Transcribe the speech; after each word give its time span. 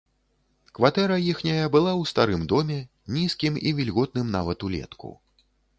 Кватэра 0.77 1.17
іхняя 1.33 1.65
была 1.77 1.91
ў 2.01 2.13
старым 2.13 2.41
доме, 2.55 2.79
нізкім 3.19 3.53
і 3.67 3.79
вільготным 3.81 4.27
нават 4.39 4.59
улетку. 4.69 5.19